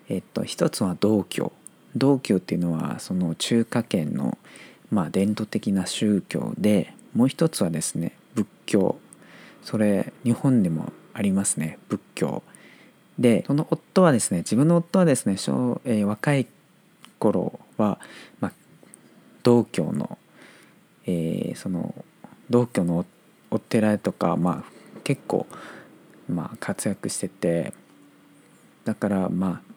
[0.08, 1.52] えっと、一つは道教。
[1.96, 4.38] 道教っていうのはその中華圏の、
[4.90, 8.96] まあ、伝統的な宗教でもう一つはですね仏教。
[9.62, 12.42] それ日本でもありますね仏教。
[13.18, 16.46] でその夫はですね自分の夫はですね小、えー、若い
[17.18, 17.98] 頃は、
[18.40, 18.52] まあ、
[19.42, 20.16] 道教の、
[21.06, 21.94] えー、その
[22.48, 23.04] 道教の
[23.50, 25.46] お寺とか、まあ、結構
[26.30, 27.72] まあ、活躍してて
[28.84, 29.70] だからまあ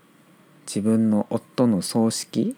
[0.66, 2.56] 自分の夫の葬式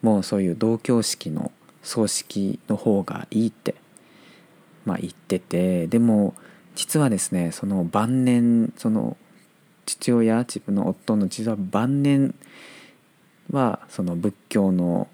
[0.00, 1.50] もそういう同居式の
[1.82, 3.74] 葬式の方がいいって、
[4.84, 6.34] まあ、言っててでも
[6.74, 9.16] 実はですねその晩年その
[9.86, 12.34] 父親自分の夫の実は晩年
[13.50, 15.08] はその仏教の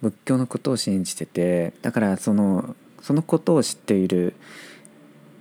[0.00, 4.34] 仏教のことを信じててだからそのそのことを知っている、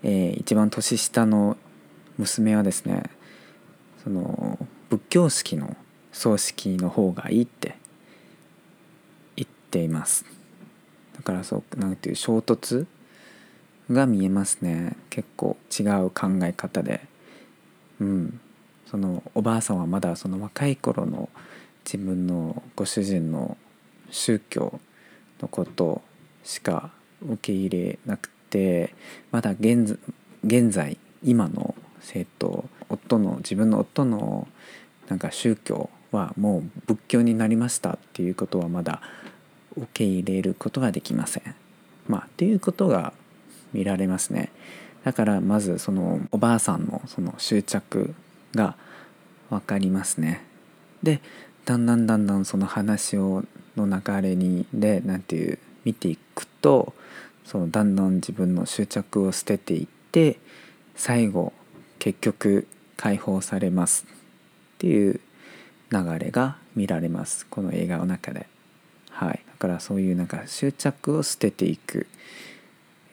[0.04, 1.58] えー、一番年下の
[2.18, 3.04] 娘はですね
[4.04, 5.76] その仏教式の
[6.12, 7.76] 葬式の方がいいって
[9.36, 10.26] 言っています。
[11.16, 12.86] だからそうなんていう衝突
[13.94, 14.96] が見えますね。
[15.10, 17.02] 結構違う考え方で。
[18.00, 18.40] うん。
[18.86, 21.30] そのおばあさんはまだその若い頃の
[21.84, 23.58] 自分のご主人の
[24.12, 24.80] 宗教
[25.42, 26.02] のこと
[26.44, 26.92] しか
[27.26, 28.94] 受け入れなくて
[29.32, 29.98] まだ現
[30.70, 34.48] 在今の生徒夫の自分の夫の
[35.08, 39.02] なんか宗教はもう仏教になりましたっていうことはまだ
[39.76, 41.56] 受け入れることができません。
[42.08, 43.14] まあっていうことが
[43.74, 44.52] 見られますね。
[45.04, 48.14] だからまずそのおばあさんのその執着
[48.56, 48.76] が
[49.50, 50.46] 分かりますね。
[51.02, 51.22] で
[51.66, 53.44] だんだんだんだんその話を
[53.76, 56.94] の流れにで何ていう見ていくと
[57.46, 60.40] そのだんだん自分の執着を捨てていって
[60.96, 61.52] 最後
[62.00, 64.06] 結局解放されます。
[64.06, 65.20] っていう
[65.92, 67.46] 流れが見られます。
[67.46, 68.48] この映画の中で。
[69.10, 72.08] はい、だからそういうなんか執着を捨てていく、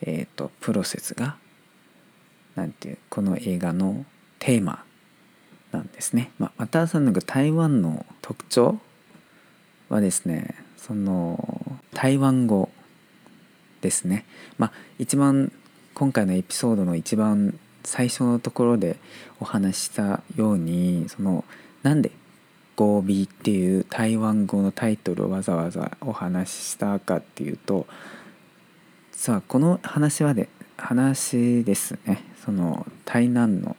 [0.01, 1.37] えーと、プロセスが
[2.55, 4.05] なんていうこの映画の
[4.39, 4.83] テーマ
[5.71, 6.31] なんですね。
[6.37, 8.79] まあ、またその台湾の特徴
[9.89, 12.69] はですねその台湾語
[13.81, 14.25] ですね。
[14.57, 15.51] まあ一番
[15.93, 18.97] 今回のエピソードの一番最初のところで
[19.39, 21.45] お話したようにその
[21.83, 22.11] なんで
[22.75, 27.85] 語尾っていう台湾語のタイトルをわざわざお話ししたかっていうと
[29.21, 32.23] さあこの話はで話ですね。
[32.43, 33.77] その台南の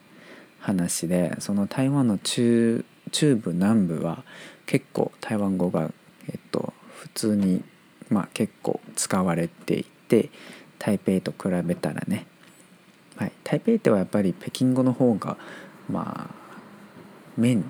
[0.61, 4.23] 話でその台湾の中中部南部は
[4.67, 5.91] 結構台湾語が、
[6.29, 7.65] えっと、普通に、
[8.09, 10.31] まあ、結構使われていて
[10.79, 12.25] 台北と比べたらね、
[13.17, 15.39] はい、台北ってはやっぱり北京語の方が
[15.91, 16.35] まあ
[17.37, 17.65] 面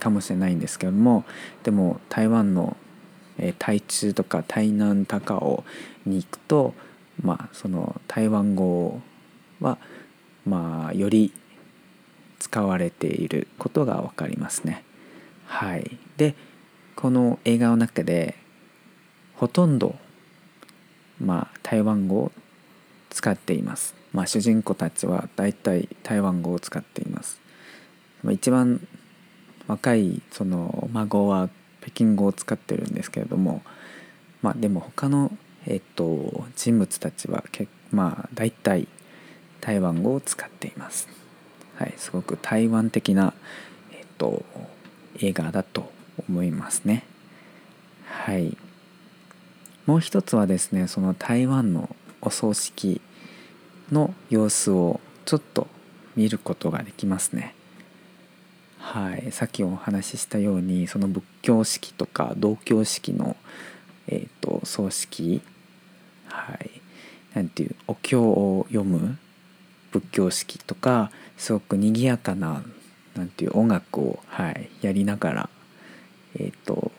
[0.00, 1.24] かもしれないんですけども
[1.62, 2.76] でも台湾の、
[3.38, 5.64] えー、台中とか台南高尾
[6.04, 6.74] に行くと
[7.22, 9.00] まあその台湾語
[9.60, 9.78] は
[10.46, 11.32] まあより
[12.38, 14.84] 使われていることが分かりますね。
[15.46, 16.34] はい、で
[16.96, 18.36] この映画の中で
[19.34, 19.96] ほとんど、
[21.18, 22.32] まあ、台湾語を
[23.08, 23.94] 使っています。
[24.12, 27.40] まあ、主人公たちは大体台湾語を使っています。
[28.30, 28.86] 一番
[29.66, 31.48] 若いその孫は
[31.80, 33.62] 北京語を使ってるんですけれども
[34.42, 35.32] まあでも他の、
[35.66, 38.88] えっと、人物たちはけまあ大体
[39.60, 41.08] 台湾語を使っています。
[41.76, 43.34] はい、すごく台湾的な、
[43.92, 44.44] えっと、
[45.20, 45.92] 映画だと
[46.28, 47.04] 思いますね。
[48.06, 48.56] はい。
[49.86, 53.00] もう一つはですねその台湾のお葬式
[53.90, 55.66] の様子をちょっと
[56.16, 57.54] 見ることができますね。
[58.78, 63.36] はい、さっきお話ししたようにその仏教式とか道教式の、
[64.08, 65.42] えーと、葬式、
[66.30, 66.70] はい、
[67.34, 69.18] なんていうお経を読む
[69.92, 72.62] 仏教式とかすごく賑やかな
[73.14, 75.50] なんていう音楽を、はい、やりながら、
[76.36, 76.92] えーと、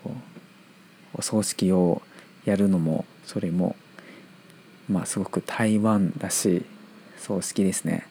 [1.13, 2.01] お葬式を
[2.45, 3.75] やるのもそれも
[4.89, 6.65] まあすごく台湾だし
[7.17, 8.07] 葬式ですね。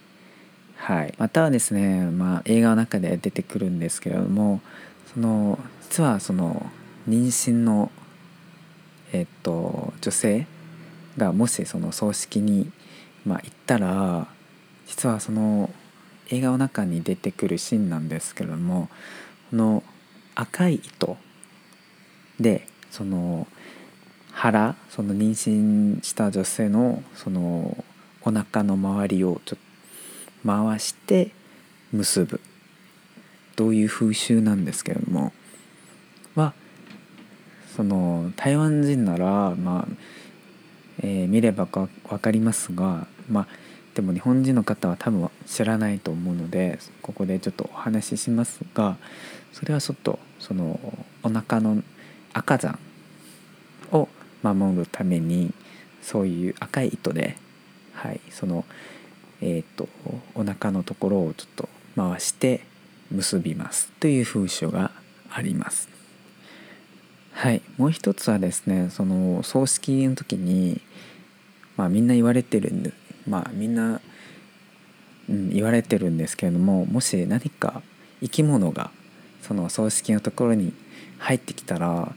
[0.77, 4.63] はい、またはですね、まあ、映画の中で出てくるんですけれども
[5.13, 6.71] その実はその
[7.07, 7.91] 妊娠の、
[9.13, 10.47] えっと、女性
[11.17, 12.71] がもしその葬式に、
[13.25, 14.29] まあ、行ったら
[14.87, 15.71] 実はその
[16.31, 18.89] 映画の中に出てくるシーンなんですけれども
[19.51, 19.83] この
[20.35, 21.17] 赤い糸
[22.39, 23.47] でその
[24.33, 27.85] 腹その妊娠した女性のその
[28.23, 29.71] お腹の周りをちょっと
[30.47, 31.33] 回して
[31.93, 32.41] 結ぶ。
[33.57, 35.33] という風習なんですけれども。
[36.35, 36.55] は
[37.77, 39.89] その台湾人ならまあ、
[41.03, 43.47] えー、見ればか分かりますがまあ
[43.95, 48.97] でも日本人の方は多分知らないと思うのでここでちょっとお話ししますが
[49.53, 50.79] それはちょっとその
[51.23, 51.83] お腹の
[52.33, 52.79] 赤ちゃん
[53.93, 54.09] を
[54.43, 55.53] 守るために
[56.03, 57.37] そういう赤い糸で、
[57.95, 58.65] はい、その
[59.43, 59.89] えーと、
[60.35, 62.61] お腹のところをちょっと回して
[63.11, 64.93] 結びますという風習が
[65.31, 65.90] あります。
[67.41, 70.79] はい、もう一つはですねその葬式の時に、
[71.79, 72.93] まあ、みんな言われてるんで
[73.27, 74.03] まあみんな、
[75.27, 77.81] うん、言われてるんですけれどももし何か
[78.21, 78.91] 生き物が
[79.41, 80.75] その葬式のところに
[81.17, 82.13] 入ってきたら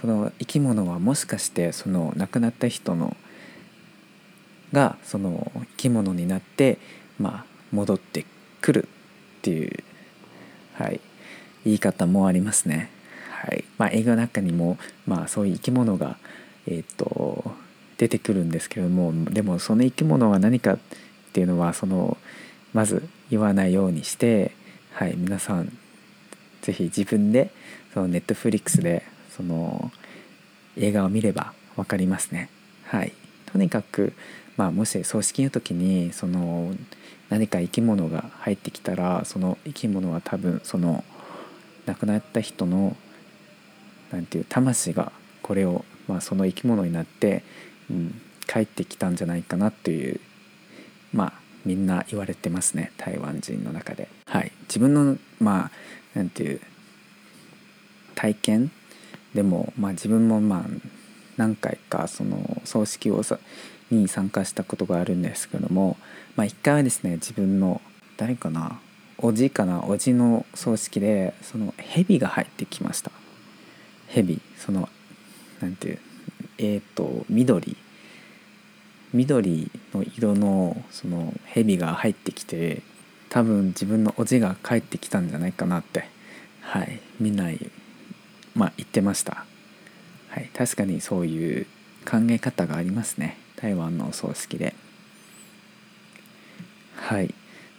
[0.00, 3.16] その生き物はもしかしてその亡くなった人の
[4.72, 6.78] がその生き物になって、
[7.18, 8.24] まあ、戻って
[8.60, 8.88] くる
[9.38, 9.82] っていう、
[10.74, 11.00] はい、
[11.64, 12.96] 言い方もありますね。
[13.48, 16.18] はいまあ、映画の中にも、まあ、そういう生き物が、
[16.66, 17.50] えーと、
[17.96, 20.78] 出てくるんですけれどもでもその生き物は何かっ
[21.32, 22.18] ていうのはその
[22.74, 24.52] まず言わないようにして、
[24.92, 25.72] はい、皆さん
[26.60, 27.50] 是非自分で
[27.94, 29.02] そのネットフリックスで
[29.34, 29.90] その
[30.76, 32.50] 映画を見れば分かりますね。
[32.84, 33.14] はい、
[33.46, 34.12] とにかく
[34.58, 36.74] まあ、もし葬式の時にその
[37.30, 41.04] 何か生き物が入ってきたらその生き物は多分その
[41.86, 42.96] 亡くなった人の
[44.12, 47.42] なんていう魂がこれを、まあ、その生き物になって、
[47.90, 50.20] うん、帰ってきたんじゃないかなという
[51.12, 51.32] まあ
[51.64, 54.08] みんな言われてますね台湾人の中で。
[54.26, 55.70] はい、自分のまあ
[56.14, 56.60] なんていう
[58.14, 58.70] 体験？
[59.34, 60.64] でも、まあ、自分もまあ
[61.36, 63.38] 何回かその葬式をさ
[63.90, 65.96] に参加したことがあるんですけども、
[66.36, 67.80] まあ、1回はですね自分の
[68.16, 68.80] 誰かな
[69.18, 73.10] おじかなおじの葬式でその蛇が入ってきました。
[74.08, 74.88] 蛇その
[75.60, 75.98] なんていう
[76.58, 77.76] えっ、ー、と緑。
[79.14, 82.82] 緑の色のその蛇が入ってきて
[83.30, 86.08] 多分自分のおじが帰ってきたんじゃないかなって。
[86.60, 87.00] はい。
[87.18, 87.44] みんな
[88.54, 89.44] まあ言ってました。
[90.28, 90.50] はい。
[90.54, 91.66] 確かにそういう
[92.04, 93.38] 考え方がありますね。
[93.56, 94.74] 台湾のお葬式で。
[96.96, 97.34] はい。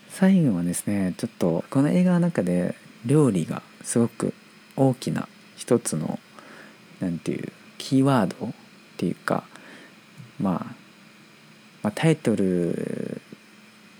[0.09, 4.33] 最後はですねちょっとこの映画の中で料理がすごく
[4.75, 5.27] 大きな
[5.59, 6.17] 一つの
[7.01, 8.51] 何ていうキーワードっ
[8.97, 9.43] ていうか、
[10.39, 10.73] まあ、
[11.83, 13.21] まあタイトル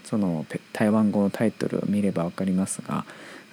[0.06, 3.06] その台湾語のタイトルを見れば分かりますが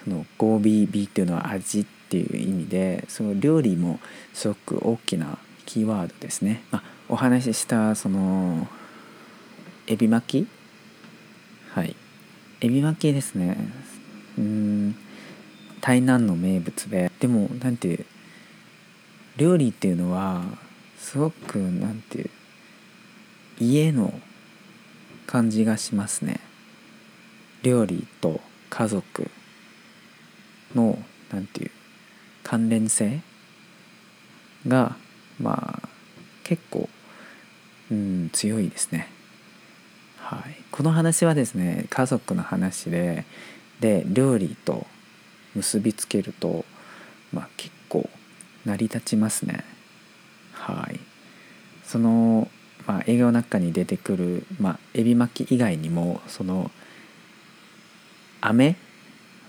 [0.05, 4.01] その「ゴービービー」っていうのは味っていう意味でその料理も
[4.33, 6.63] すごく大きなキーワードですね。
[6.71, 8.69] まあ、お話ししたその
[9.89, 10.49] エビ巻き？
[11.73, 11.95] はい。
[12.61, 13.57] エビ巻きですね。
[14.39, 14.97] うん。
[15.87, 18.05] 台南の名物ででもなんていう
[19.37, 20.43] 料理っていうのは
[20.99, 22.31] すごくなんていう
[23.61, 24.13] 家の
[25.29, 26.41] 感じがしますね
[27.63, 29.31] 料理と家族
[30.75, 30.99] の
[31.31, 31.71] なんていう
[32.43, 33.21] 関連性
[34.67, 34.97] が
[35.39, 35.89] まあ
[36.43, 36.89] 結構、
[37.93, 39.09] うん、強いですね。
[40.19, 43.25] はい、この話はですね家族の話で
[43.79, 44.85] で料理と
[45.57, 46.65] 結びつけると、
[47.33, 48.09] まあ、結構
[48.65, 49.65] 成り立ちますね。
[50.53, 51.01] はい、
[51.85, 52.49] その、
[52.87, 56.71] まあ、映画の中に出てくる、まあ、エビ巻き以外にもその
[58.41, 58.77] 飴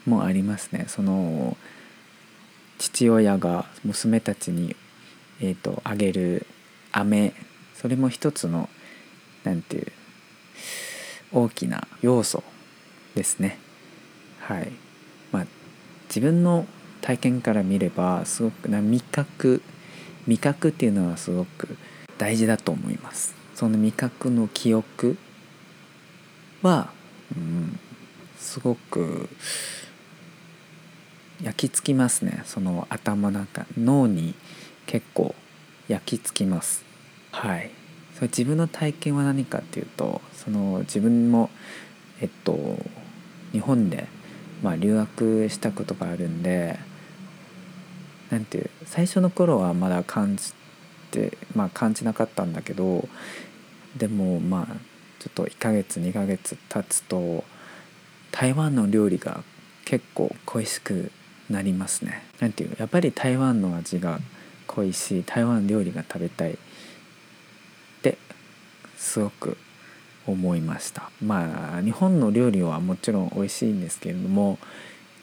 [0.05, 0.85] もありますね。
[0.87, 1.57] その
[2.77, 4.75] 父親が娘たちに、
[5.41, 6.45] えーと、あげる
[6.91, 7.33] 飴
[7.75, 8.69] それも一つの
[9.43, 9.91] 何ていう
[11.31, 12.43] 大きな要素
[13.15, 13.57] ですね。
[14.39, 14.71] はい、
[16.17, 16.65] 自分の
[17.01, 19.61] 体験から見ればすごくな味覚
[20.25, 21.77] 味覚っていうのはすごく
[22.17, 23.35] 大事だと思います。
[23.53, 25.15] その味覚の記憶
[26.63, 26.89] は、
[27.35, 27.79] うん、
[28.39, 29.29] すごく
[31.43, 32.41] 焼き付きますね。
[32.45, 34.33] その頭の中脳に
[34.87, 35.35] 結構
[35.87, 36.83] 焼き付きます。
[37.31, 37.69] はい。
[38.15, 41.51] それ自分の体験は何かっていうとその自分も
[42.19, 42.57] えっと
[43.51, 44.07] 日本で、
[44.63, 46.79] まあ、留学したことがあるんで
[48.29, 50.53] なんていう最初の頃はまだ感じ
[51.11, 53.07] てまあ感じなかったんだけど
[53.95, 54.75] でもまあ
[55.19, 57.43] ちょっと1ヶ月2ヶ月経つと
[58.31, 59.43] 台湾の料理が
[59.85, 61.11] 結構恋しく
[61.49, 62.23] なりますね。
[62.39, 64.19] なんていうやっぱり台湾の味が
[64.67, 64.91] 濃い
[65.25, 66.57] 台湾料理が食べたいっ
[68.01, 68.17] て
[68.97, 69.57] すごく
[70.27, 71.09] 思いました。
[71.23, 74.59] まあ日本の料理はもちろん美味しいんですけれども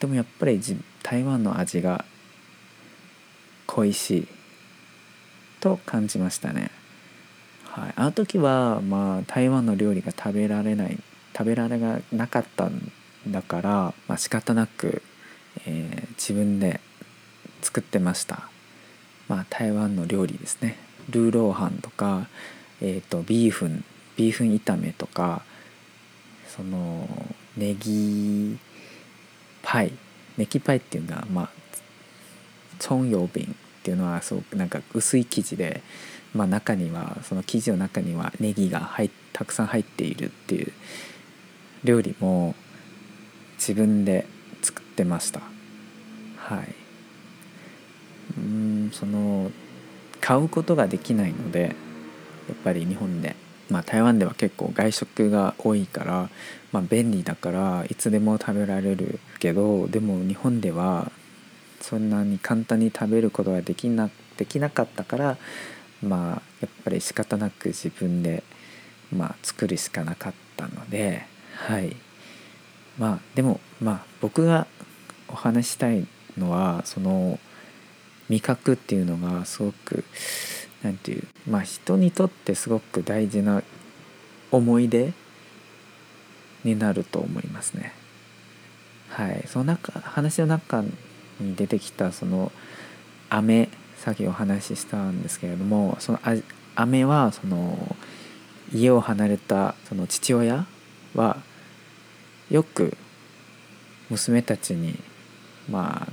[0.00, 0.60] でもやっぱり
[1.02, 2.04] 台湾の味が
[3.66, 4.28] 恋しい
[5.60, 6.70] と感じましたね。
[7.64, 10.98] はい、あの時はまあ台湾の料理が食べられない
[11.36, 12.92] 食べられがなかったん
[13.28, 15.02] だから、まあ、仕方なく
[15.66, 16.80] えー、自分で
[17.62, 18.48] 作ってました、
[19.28, 20.76] まあ、台湾の料理ですね。
[21.10, 22.28] ルーローハンとか、
[22.80, 23.84] えーと、ビーフン
[24.16, 25.42] ビーフン炒めとか
[26.46, 27.08] その
[27.56, 28.58] ネギ
[29.62, 29.92] パイ
[30.36, 31.50] ネギパイっていうのはまあ
[32.78, 35.82] チョンヨービンっていうのはすごくなんか薄い生地で、
[36.34, 40.72] まあ、中にはその生地の中にはネギが入たくさん入っているっていう
[41.84, 42.54] 料理も
[43.56, 44.26] 自分で
[44.62, 45.40] 作ってました。
[46.36, 46.74] はい。
[48.38, 49.50] うんその
[50.20, 51.72] 買うことができないのでやっ
[52.64, 53.36] ぱり日本で。
[53.70, 56.30] まあ台湾では結構外食が多いから、
[56.72, 61.10] まあ、便利だからいつでも食べられるけどでも日本では
[61.80, 65.36] そんなに簡単に食べることができなできなかったから
[66.02, 68.42] まあやっぱり仕方なく自分で、
[69.12, 71.26] まあ、作るしかなかったので
[71.66, 71.96] はい。
[72.98, 74.66] まあでもまあ僕が
[75.28, 76.06] お話したい
[76.38, 77.38] のはその
[78.28, 80.04] 味覚っていうのがすごく
[80.84, 83.62] 何て言うまあ人にとってすごく大事な
[84.52, 85.12] 思い出
[86.62, 87.92] になると思いますね。
[89.08, 90.82] はい、その中話の中
[91.40, 92.52] に出てきたその
[93.30, 96.20] 飴さっきお話ししたんですけれどもその
[96.74, 97.96] 飴はその
[98.72, 100.66] 家を離れたその父親
[101.14, 101.38] は
[102.50, 102.96] よく
[104.10, 104.98] 娘たちに
[105.70, 106.12] まあ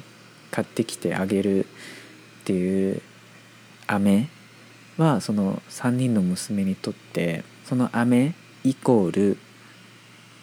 [0.51, 3.01] 買ってきてあげるっていう
[3.88, 4.30] 飴
[4.97, 8.33] はその3人の娘にとってその飴
[8.63, 9.37] イコール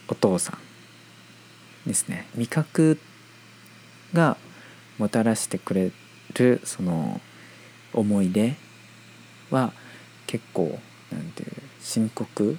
[0.09, 0.59] お父さ
[1.85, 2.27] んですね。
[2.35, 2.99] 味覚
[4.13, 4.37] が
[4.99, 5.93] もたらしてくれ
[6.35, 7.21] るその
[7.93, 8.57] 思い出
[9.51, 9.73] は
[10.27, 10.79] 結構
[11.13, 12.59] なんていう深刻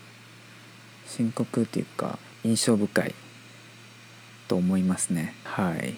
[1.05, 3.15] 深刻っていうか印象深い
[4.47, 5.35] と思いますね。
[5.43, 5.95] はい。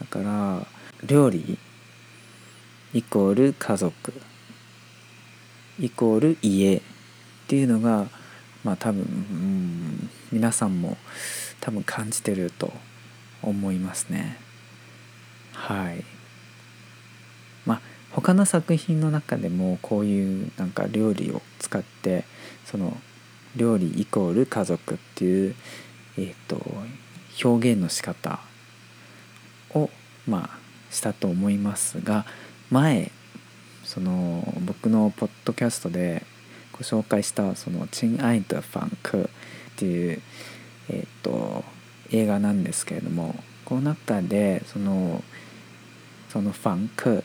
[0.00, 0.66] だから
[1.04, 1.58] 料理
[2.92, 4.12] イコール家族。
[5.80, 6.80] イコール家っ
[7.48, 8.06] ていうのが
[8.64, 10.96] まあ多分、うん、皆さんも
[11.60, 12.72] 多分感じてると
[13.42, 14.38] 思いますね。
[15.52, 16.04] はい。
[17.64, 17.80] まあ
[18.12, 22.24] 他の作品の中でもこういうなんか料理を使って
[22.64, 22.96] その
[23.56, 25.54] 料理イコール家族っていう、
[26.18, 26.60] えーと、
[27.44, 28.40] 表現の仕方
[29.74, 29.90] を
[30.26, 30.58] まあ
[30.90, 32.24] したと思いますが
[32.70, 33.10] 前
[33.86, 36.24] その僕のポッドキャストで
[36.72, 39.30] ご紹介したその「チン・アイト・ファンク」
[39.72, 40.20] っていう、
[40.88, 41.64] えーと、
[42.10, 43.34] 映画なんですけれども
[43.64, 45.22] この中でその
[46.28, 47.24] そのファンク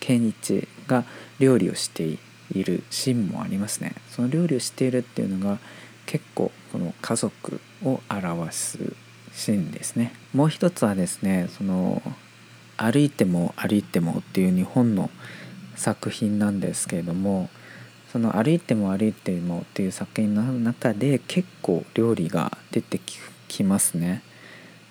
[0.00, 1.04] ケニチが
[1.38, 2.18] 料理をしてい
[2.64, 3.94] るシーンもありますね。
[4.10, 5.58] その料理をしているっていうのが
[6.06, 8.78] 結構この家族を表す
[9.32, 10.12] シーンですね。
[10.34, 12.02] もう一つはですねその
[12.76, 15.10] 歩いても歩いてもっていう日本の
[15.76, 17.48] 作品なんですけれども
[18.12, 23.00] その歩いても歩いてもっていう作品の中で結構料理が出て
[23.48, 24.22] きますね。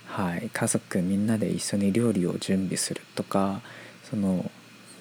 [0.07, 0.49] はい。
[0.51, 3.61] 家族みんなで一緒に料理を準備するとか
[4.09, 4.49] その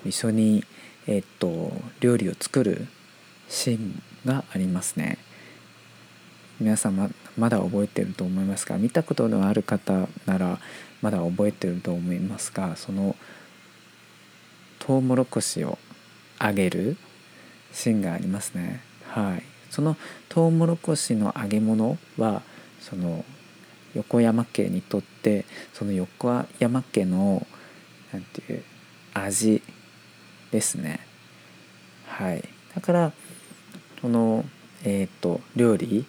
[0.05, 0.65] 一緒に
[1.07, 2.87] えっと料理を作る
[3.49, 5.17] シーンがありますね。
[6.61, 7.09] 皆さんま
[7.39, 10.59] まだ覚えてると思いますが見たことのある方なら
[11.01, 13.17] まだ覚えてると思いますがその
[14.91, 15.79] トウモロコシを
[16.41, 16.97] 揚げる
[17.71, 18.81] シーンがありますね。
[19.07, 19.43] はい。
[19.71, 19.97] その
[20.29, 22.43] トウモロコシの揚げ物は
[22.81, 23.25] その
[23.95, 27.47] 横山家にとってその横山家の
[28.13, 28.65] なんていう
[29.15, 29.63] 味
[30.51, 30.99] ですね。
[32.09, 32.43] はい。
[32.75, 33.13] だから
[34.03, 34.45] この
[34.83, 36.05] えっ、ー、と料理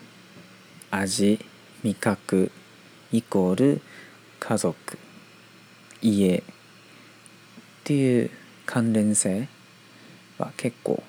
[0.90, 1.40] 味
[1.84, 2.52] 味覚
[3.12, 3.82] イコール
[4.40, 4.98] 家族
[6.02, 6.44] 家っ
[7.84, 8.32] ていう
[8.72, 9.50] 関連性
[10.38, 11.04] は結構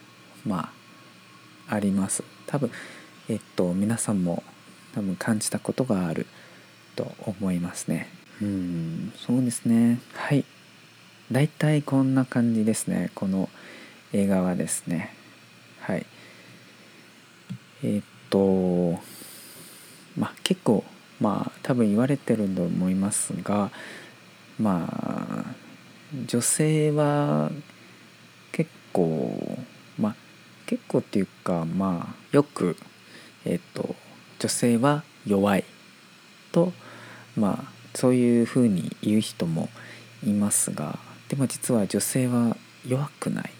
[0.44, 0.72] ま
[1.68, 2.24] ああります。
[2.48, 2.72] 多分
[3.28, 4.42] えっと皆さんも
[4.96, 6.26] 多分感じたことがある
[6.96, 8.08] と思いますね。
[8.40, 10.00] うんそうですね。
[10.12, 10.44] はい。
[11.30, 13.12] 大体こんな感じですね。
[13.14, 13.48] この
[14.12, 15.14] 映画はですね。
[15.82, 16.04] はい。
[17.84, 18.98] えっと
[20.18, 20.82] まあ結構
[21.20, 23.70] まあ多分言われてると思いますが
[24.58, 25.61] まあ
[26.26, 27.50] 女性は
[28.52, 29.58] 結構
[29.98, 30.14] まあ
[30.66, 32.76] 結構っていうかまあよく
[33.44, 33.94] えっと
[34.38, 35.64] 女性は弱い
[36.52, 36.72] と
[37.36, 39.68] まあそういうふうに言う人も
[40.22, 40.98] いますが
[41.28, 42.56] でも実は女性は
[42.86, 43.50] 弱くない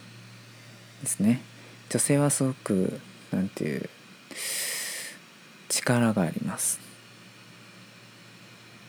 [1.00, 1.42] ですね。
[1.88, 3.00] 女性はすごく
[3.30, 3.88] 何ていう
[5.68, 6.80] 力があります。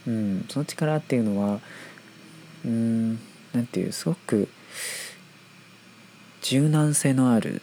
[0.05, 1.59] うんその力っていうのは
[2.65, 3.19] うん
[3.53, 4.47] なんていうすごく
[6.41, 7.61] 柔軟性のある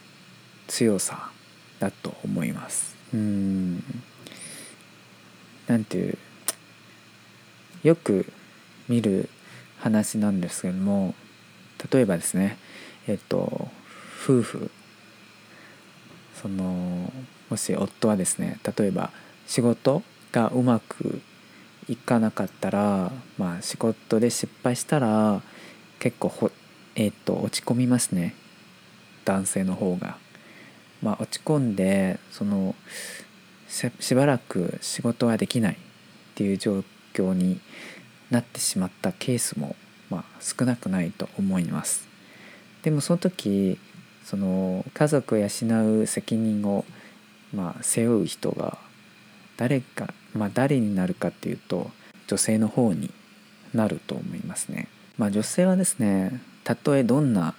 [0.68, 1.30] 強さ
[1.78, 2.97] だと思います。
[3.12, 3.82] うん。
[5.66, 6.18] なんていう
[7.82, 8.32] よく
[8.88, 9.28] 見る
[9.78, 11.14] 話なんですけども
[11.93, 12.59] 例えばですね
[13.07, 13.68] えっと
[14.22, 14.70] 夫婦
[16.34, 17.12] その
[17.49, 19.11] もし夫はですね例えば
[19.47, 21.20] 仕事がうまく
[21.88, 25.43] いかなかったらまあ仕事で失敗したら
[26.01, 26.51] 結構ほ
[26.96, 28.34] えっと落ち込みますね
[29.24, 30.18] 男性の方が。
[31.03, 32.74] まあ、落ち込んでその
[33.68, 35.76] しばらく仕事はできないっ
[36.34, 36.84] ていう状
[37.14, 37.61] 況に
[38.30, 39.76] なってしまったケースも、
[40.11, 42.07] まあ、少なくないと思います
[42.82, 43.78] でもその時
[44.24, 45.46] その家族を養
[46.03, 46.84] う責任を、
[47.55, 48.78] まあ、背負う人が
[49.57, 51.90] 誰か、まあ、誰になるかっていうと
[52.26, 53.11] 女性の方に
[53.72, 54.88] なると思いますね。
[55.20, 57.54] まあ、女性はですねたとえどんな、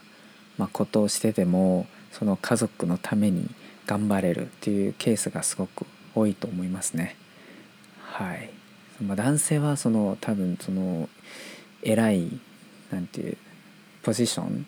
[0.57, 3.47] まことをしててもその家族のために
[3.85, 5.85] 頑張れるっていうケースがすごく
[6.15, 7.15] 多いと思いますね。
[8.01, 8.49] はい、
[8.99, 11.07] まあ、男性はその多分その
[11.83, 12.39] 偉い
[12.89, 13.37] なんていう
[14.01, 14.65] ポジション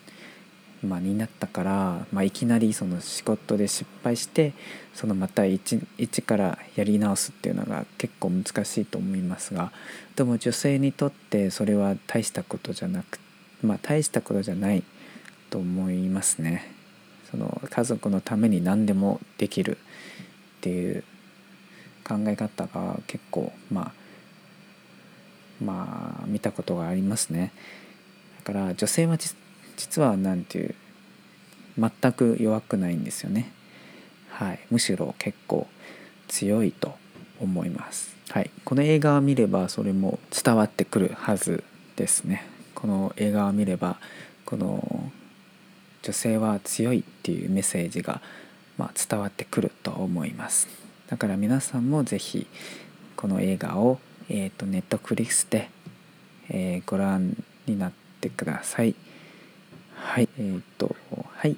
[0.83, 4.53] まあ、になったから、まあ、いきなりその仕事で失敗して
[4.93, 9.71] そのまた一一からやり直すっていうのが結構難しいと思いますが
[10.15, 13.19] でも女性にとってそれは大したことじゃなく
[13.61, 14.83] まあ大したことじゃない
[15.49, 16.71] と思いますね。
[17.31, 19.77] その家族のために何でもできる
[20.57, 21.03] っていう
[22.07, 23.91] 考え方が結構まあ
[25.63, 27.51] まあ見たことがありますね。
[28.45, 29.17] だから女性は
[29.83, 30.75] 実は何ていう
[31.77, 33.51] 全く弱くないんですよね。
[34.29, 35.67] はい、むしろ結構
[36.29, 36.95] 強いと
[37.41, 38.15] 思います。
[38.29, 41.65] はい、この映画を見ればそれも伝わってくるはず
[41.97, 42.45] ですね。
[42.73, 43.97] この映画を見れば
[44.45, 45.11] この
[46.01, 48.21] 女性は強いっていうメッセージが、
[48.77, 50.69] まあ、伝わってくると思います。
[51.07, 52.47] だから皆さんも是非
[53.17, 55.69] この映画を、えーと、ネットフリックスで、
[56.49, 57.35] え、ご覧
[57.67, 58.95] になってください。
[60.13, 60.29] はい。
[60.37, 60.95] えー、っと
[61.37, 61.57] はい。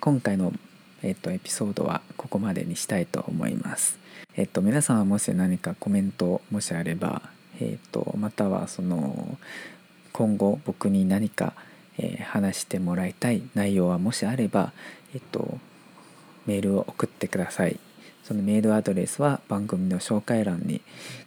[0.00, 0.54] 今回の、
[1.02, 3.98] え、っとエピソードはここまでにしたいと思います。
[4.36, 7.20] え、っと皆さんはもし何かコメントもしあれば
[7.60, 9.36] えっとまたはその
[10.14, 11.52] 今後僕に何か、
[11.98, 14.72] え話してもらいたい内容はもしあれば
[15.14, 15.58] えっと
[16.46, 17.78] メールを送ってください。
[18.24, 20.80] そのメールアドレスは番組の紹介欄に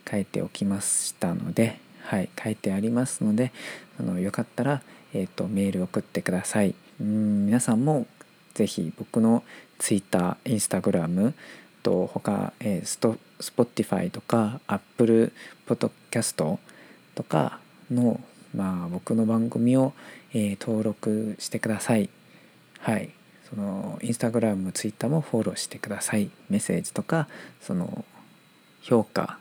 [0.09, 2.29] 書いておきましたのではい。
[2.43, 3.51] 書いてありますので
[3.99, 4.81] あのよかったら
[5.13, 6.75] えーと、メール送ってください。
[6.99, 8.05] うん皆さんも
[8.53, 9.43] ぜひ僕の
[9.79, 11.33] Twitter、Instagram
[11.83, 15.33] と他、えー、スト Spotify とか Apple
[15.67, 16.59] Podcast
[17.15, 17.59] とか
[17.89, 18.19] の、
[18.55, 19.93] まあ、僕の番組を、
[20.33, 22.09] えー、登録してください。
[22.79, 23.09] はい。
[23.49, 26.29] そのインスタグラム、ツイッターもフォローしてください。
[26.49, 27.27] メッセージとか
[27.61, 28.05] その
[28.81, 29.39] 評価、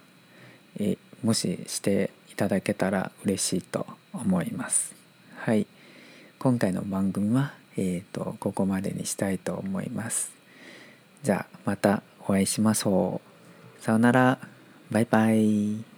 [0.78, 4.99] えー、もししていただけたら嬉しいと思います。
[5.42, 5.66] はい。
[6.38, 10.32] 今回の番組は、えーと、ここまでにしたいと思います。
[11.22, 13.22] じゃあまたお会いしましょ
[13.80, 13.82] う。
[13.82, 14.38] さようなら。
[14.90, 15.89] バイバイ。